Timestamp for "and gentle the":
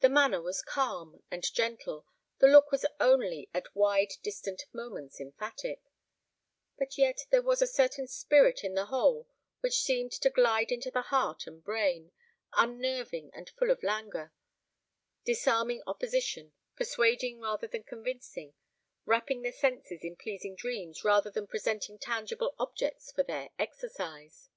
1.30-2.46